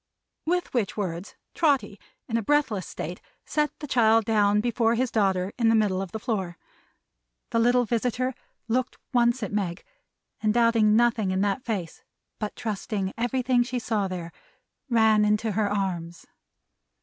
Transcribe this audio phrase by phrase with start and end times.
[0.47, 5.53] With which words Trotty, in a breathless state, set the child down before his daughter
[5.59, 6.57] in the middle of the floor.
[7.51, 8.33] The little visitor
[8.67, 9.83] looked once at Meg;
[10.41, 12.01] and doubting nothing in that face,
[12.39, 14.31] but trusting everything she saw there;
[14.89, 16.25] ran into her arms.